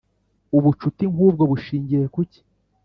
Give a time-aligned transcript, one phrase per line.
[0.57, 2.39] ubucuti nkubwo bushingiye kuki